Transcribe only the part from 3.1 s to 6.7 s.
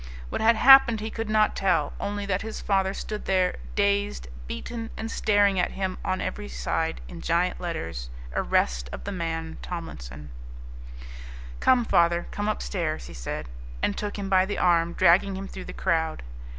there, dazed, beaten, and staring at him on every